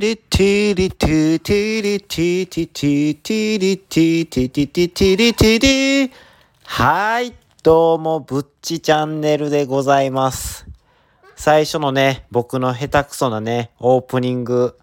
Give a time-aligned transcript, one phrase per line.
[0.00, 6.12] リトゥリトゥトゥリトゥティトゥトゥリトゥティティティティリトゥリ
[6.64, 7.32] はい、
[7.62, 10.66] どうも、ぶっちチャンネルでございます。
[11.34, 14.78] 最初のね、僕の下手くそなね、オープニング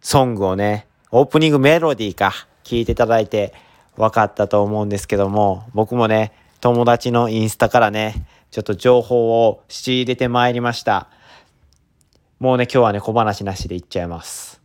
[0.00, 2.32] ソングをね、オープニングメロディーか、
[2.64, 3.52] 聞いていただいて
[3.98, 6.32] 分かったと思うんですけども、僕もね、
[6.62, 11.10] 友達のインスタからね、ちょっと情報を仕入れてまいりました。
[12.42, 14.60] もうね、今日はね、小話なしでいっちゃいます。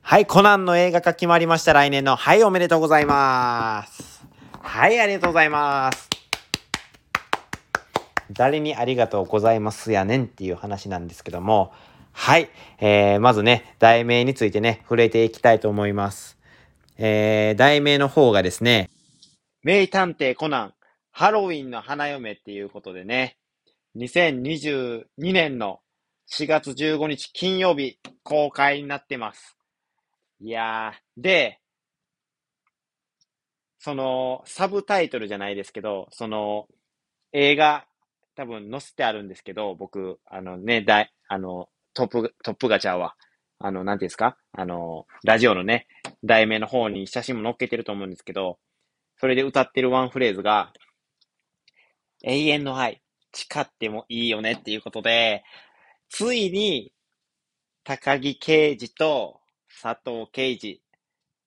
[0.00, 2.14] はい、コナンの映画化決まりました、来年の。
[2.14, 4.24] はい、おめでとうございます。
[4.60, 6.08] はい、ありがとうございます。
[8.30, 11.72] 誰にありがとうございますやねんっていう話なんですけども、
[12.12, 16.38] はい、えー、まずね、題名についてね、触れていきたいと思います。
[16.96, 18.88] えー、題名の方がですね、
[19.64, 20.74] 名探偵コナン、
[21.10, 23.36] ハロウィンの花嫁っていうことでね、
[23.96, 25.80] 2022年の
[26.30, 29.56] 4月15日金曜日公開になってます。
[30.40, 31.60] いやー、で、
[33.78, 36.66] その、サブタイトルじゃないですけど、その、
[37.32, 37.86] 映画、
[38.36, 43.14] 多分載せてあるんですけど、僕、あのね、だい、あの、トップ、トップガチャは、
[43.58, 44.36] あの、なんていうんですか？
[44.52, 45.86] あの、ラジオのね、
[46.24, 48.58] 題名の方に写真も載っけてると思うんですけど、
[49.18, 50.72] それで歌ってるワンフレーズが、
[52.22, 55.44] 永遠の愛、誓ってもいいよねっていうことで、
[56.08, 56.92] ついに、
[57.84, 59.40] 高木刑事と
[59.82, 60.82] 佐藤刑事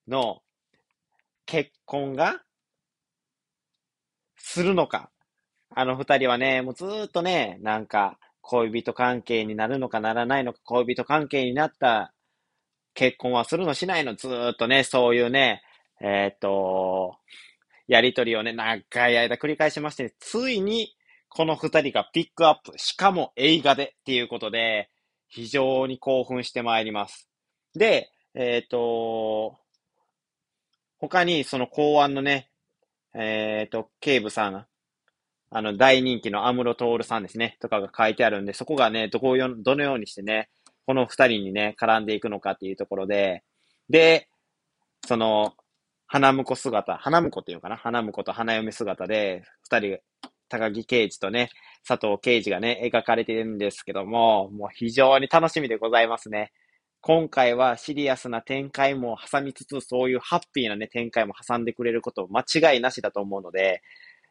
[0.08, 0.44] の
[1.46, 2.44] 結婚が
[4.36, 5.10] するのか。
[5.70, 12.14] あの二人はね、もうずっとね、なんか恋人関係になるのかならないのか、恋人関係になった
[12.94, 15.62] 結婚はするのしないの、ずっとね、そういうね、
[16.02, 17.18] えーっと、
[17.88, 18.76] やりとりをね、長
[19.10, 20.97] い間繰り返しまして、ついに
[21.38, 24.90] この二人がピックアップ、しかも映画でっていうことで、
[25.28, 27.30] 非常に興奮してまいります。
[27.76, 29.56] で、えっ、と、
[30.98, 32.50] 他にその公安のね、
[33.14, 34.66] えっ、と、警部さん、
[35.52, 40.50] あの、大人気の安室徹さんですね、とかが書いてあるんで、そこがね、どこをよ、どのようにしてね、
[40.88, 43.44] この二人にね、絡んでいくのかっていうところで、
[43.92, 44.28] で、
[45.06, 45.54] その、
[46.08, 47.78] 花婿姿、花婿っていうかな？
[47.78, 50.00] 花婿と花嫁姿で、二人、
[50.50, 51.50] 高木刑事とね、
[51.88, 56.52] 佐藤刑事がね、描かれてるんですけども、もう非常に楽しみでございますね。
[57.02, 63.82] 今回はシリアスな展開も挟みつつ、そういうハッピーなね、展開も挟んでくれること間違いなしだと思うので、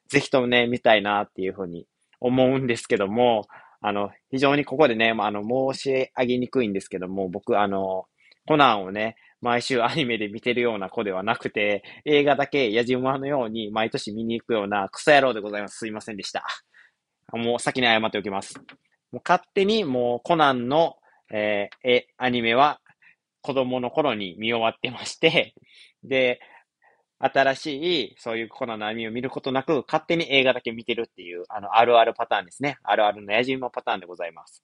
[0.08, 1.86] ぜひともね、見たいなっていうふうに
[2.20, 3.46] 思うんですけども、
[3.80, 8.06] あの、非常にここでね、あの、申し上げにくいんですけども、僕、あの、
[8.46, 15.78] コナンをね、毎週アニメで見てるような子ではなくて、映画だけ矢島のように毎年見に行くようなクソ野郎でございます。
[15.78, 16.44] すいませんでした。
[17.32, 18.54] もう先に謝っておきます。
[19.12, 20.96] もう勝手にもうコナンの、
[21.32, 22.80] えーえ、アニメは
[23.42, 25.54] 子供の頃に見終わってまして、
[26.02, 26.40] で、
[27.18, 32.76] 新しいそういうコナンのアニメを見ることなく、勝手に映画だけ見てるっていう、あの、あるあるパターンですね。
[32.82, 34.62] あるあるの矢島パターンでございます。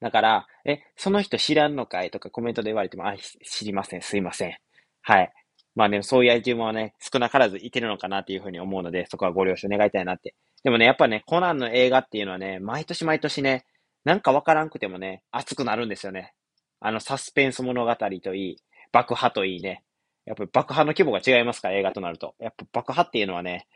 [0.00, 4.02] だから、え、その人知らんのかいとかコメントで言われても、あ、知りません。
[4.02, 4.56] すいません。
[5.02, 5.32] はい。
[5.74, 10.34] まあね、そういう自分はね、少なからずいてるのかなっていうふうに思うので、そこはご了承願いたいなって。
[10.64, 13.64] でもね、やっぱね、コナンの映画っていうのはね、毎年毎年ね、
[14.04, 16.34] なんかわからんくてもね、熱くなるんですよね。
[16.80, 18.56] あの、サスペンス物語といい、
[18.92, 19.84] 爆破といいね。
[20.24, 22.34] やっぱ爆破の規模が違いますから、映画となると。
[22.40, 23.66] やっぱ爆破っていうのはね、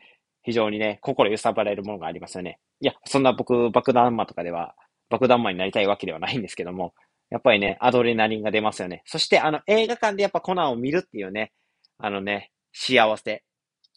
[0.43, 2.59] 非常にね、心揺さばれるものがありますよね。
[2.81, 4.75] いや、そんな僕、爆弾魔とかでは、
[5.09, 6.93] 爆弾魔になりたいわけではないんですけども、
[7.29, 9.01] やっぱりね、アドレナリンが出ますよね。
[9.05, 11.51] そして、あの、映画館でやっぱコナンを見るっていうね、
[11.97, 13.43] あのね、幸せ。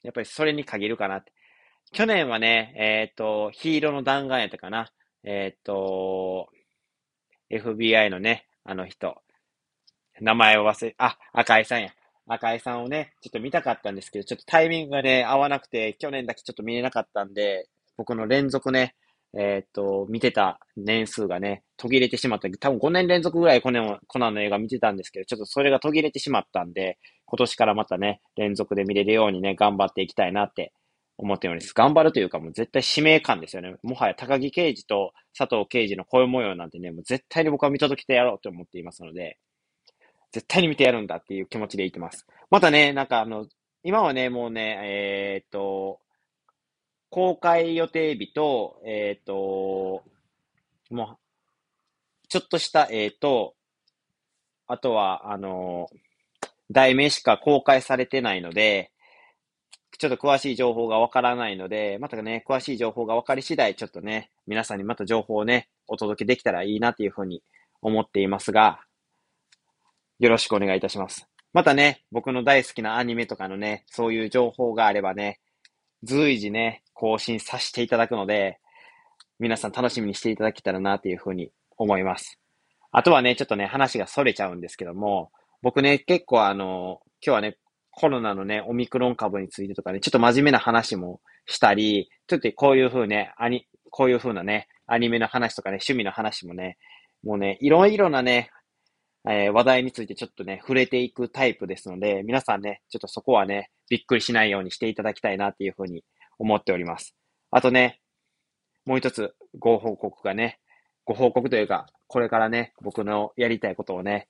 [0.03, 1.33] やっぱりそれに限るかなって。
[1.93, 4.91] 去年はね、えっ、と、ヒーローの弾丸やったかな。
[5.25, 6.49] えっ、と、
[7.51, 9.23] FBI のね、あの人。
[10.21, 11.91] 名前を忘れ、あ、赤井さんや。
[12.27, 18.95] 赤井さんをね、ちょっと見たかったんですけど、ちょっとタイミングがね、合わなくて、去年だけちょっと見れなかったんで、僕の連続ね、
[19.37, 22.49] えっ、と、見てた年数がね、途切れてしまった。
[22.49, 30.73] 多分5年連続ぐらいコナコナンの映画見てたんですけど、ちょっとそれが途切れてしまったんで、今年からまたね、連続で見れるようにね、頑張っていきたいなって
[31.19, 31.75] 思っております。
[31.75, 33.75] 頑張るというかもう絶対使命感ですよね。
[33.83, 39.39] もはや高木刑事と佐藤刑事の声模様なんてね、もう絶対に僕は見届けてやろうと思っていますので、
[40.33, 42.27] 絶対に見てやるんだっていう気持ちでいきます。
[42.51, 43.47] またね、なんかあの、
[43.83, 46.01] 今はね、もうね、えーっと、
[47.11, 50.03] 公開予定日と、えーと、
[50.91, 51.19] もう、
[52.29, 53.55] ちょっとした、えーと、
[54.67, 55.89] あとは、あの、
[56.71, 58.93] 題名しか公開されてないので、
[59.99, 67.43] ちょっと詳しい情報がわからないので、またね、詳しい情報がわかり次第、ちょっとね、皆さんにまた情報をね、お届けできたらいいなというふうに
[67.81, 68.81] 思っていますが、
[70.19, 71.27] よろしくお願いいたします。
[71.53, 75.41] またね、僕の大好きなアニメとかのね、そういう情報があればね、
[76.05, 78.59] 随時ね、更新させていただくので、
[79.39, 82.41] 皆さん楽しみにしていただけたらなっていうふうに思います。
[82.91, 85.31] あとはね、ちょっとね、話が逸れちゃうんですけども、
[85.63, 87.57] 僕ね、結構あの、今日はね、
[87.93, 96.79] コロナのね、オミクロン株についてとかね、ちょっと真面目な話もしたり、ちょっとこういう風ね、アニ、こういう風なね、アニメの話とかね、趣味の話もね、
[97.23, 98.51] もうね、いろいろなね、
[99.29, 106.03] えー、話題についてちょっとね、触れていくタイプですので、皆さんね、ちょっとそこはね、びっくりしないようにしていただきたいなっていうふうに
[106.39, 107.15] 思っております。
[107.51, 108.01] あとね、
[108.85, 110.59] もう一つご報告がね、
[111.05, 114.29] ご報告というか、これからね、僕のやりたいことをね、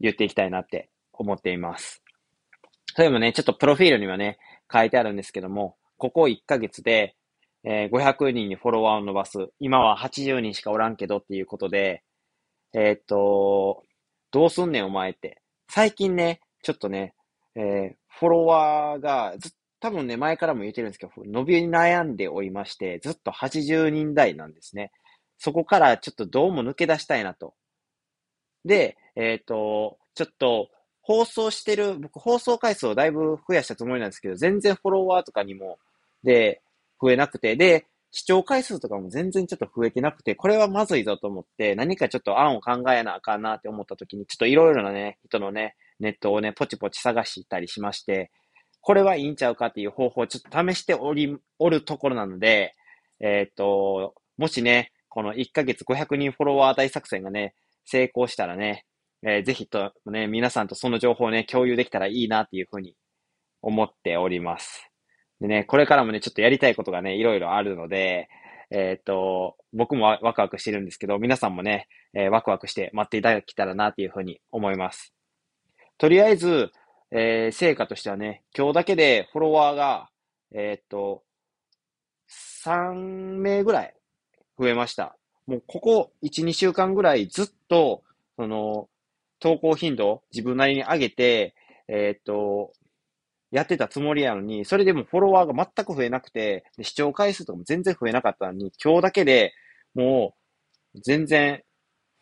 [0.00, 2.02] 言っていきたいなって思っています。
[2.96, 4.38] 例えばね、ちょっとプロフィールにはね、
[4.72, 7.16] 書いてあるんですけども、ここ1ヶ月で、
[7.64, 9.48] えー、500人にフォロワーを伸ばす。
[9.58, 12.04] 今は80人しかおらんけどっていうことで、
[12.74, 13.84] えー、っと、
[14.30, 15.40] どうすんねんお前って。
[15.68, 17.14] 最近ね、ちょっとね、
[17.54, 19.52] えー、フォロワーがずっ
[19.84, 24.90] 多分ね、前からも言ってるんですけど、伸び悩んでおりまして、ずっと80人台なんですね。
[25.36, 27.52] そこからちょっとどうも抜け出したいなと。
[28.64, 30.70] で、えっ、ー、と、ちょっと、
[31.02, 35.78] 放送してる、僕放送回数をだいぶ増やしたつもりなんですけど、全然フォロワーとかにも、
[36.22, 36.62] で、
[36.98, 48.30] 増えなくて、で、視聴回数とかも全然ちょっと増えてなくて、これはまずいぞと思って、何かちょっと案を考えなあかんなって思った時に、ちょっといろいろなね、人のね、ネットをね、ポチポチ探したりしまして、
[48.86, 52.74] これはいいんちゃうかっていう方法をちょっと試しており、おるところなので、
[53.18, 57.54] えっ、と、もしね、この1ヶ月500人フォロワー大作戦がね、
[57.86, 58.84] 成功したらね、
[59.26, 62.94] えー、ぜひとね、皆さんとその情報をね、共有できたらいいなっていうふうに
[63.62, 64.90] 思っております。
[65.40, 68.28] でね、これからもね、ちょっとやりたいことがね、いろいろあるので、
[68.70, 75.14] えっ、と、僕もワクワクしてるんですけど、皆さんもね、えー、ワクワクして待っていただけたらなっていうふうに思います。
[75.96, 76.70] とりあえず、
[77.16, 80.10] えー、成果としてはね、今日だけでフォロワーが、
[80.52, 81.22] えっと、
[82.64, 83.94] 3名ぐらい
[84.58, 85.16] 増えました。
[85.46, 88.02] もうここ1、2週間ぐらいずっと、
[88.36, 88.88] その、
[89.38, 91.54] 投稿頻度自分なりに上げて、
[91.86, 92.72] えっと、
[93.52, 99.52] やってたつもりやのに、それでもフォロワーが全く増えなくて、視聴回数とかも全然増えなかったのに、今日だけで
[99.94, 100.34] も
[100.96, 101.62] う全然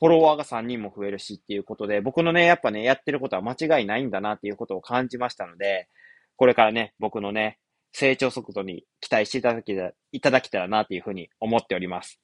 [0.02, 5.88] フォロワーが3人も増えるしっていうことで、僕のね、やっぱね、やってることは間違いないんだなっていうことを感じましたので、
[6.34, 7.60] これからね、僕のね、
[7.92, 12.20] 成長速度に期待していただけたいただけたらなっていうふうに思っております。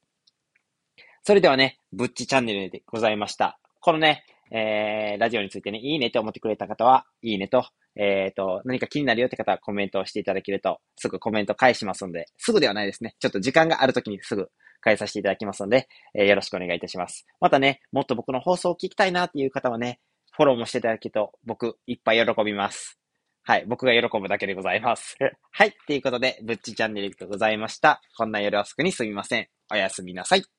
[1.22, 3.60] それではね、ぶっちチャンネルでございました。
[3.80, 7.64] このね、えー、ラジオについてね、いいねって思ってくれた方は、いいねと、
[7.94, 13.14] えっ、ー、と、何か気になるよって方はコメントをしていただけると、すぐコメント返しますので、すぐではないですね。
[13.20, 14.48] ちょっと時間があるときにすぐ
[14.84, 17.26] 変えさせていただきますので、えー、よろしくお願いいたします。
[17.40, 20.00] またね、もっと僕の放送を聞きたいなっていう方はね、
[20.32, 22.98] フォローもしていただけると、僕、いっぱい喜びます。
[23.42, 23.64] はい。
[23.66, 25.16] 僕が喜ぶだけでございます。
[25.50, 25.74] はい。
[25.86, 28.02] ということで、ぶっちチャンネルでございました。
[28.16, 29.48] こんな夜遅くにすみません。
[29.72, 30.57] おやすみなさい。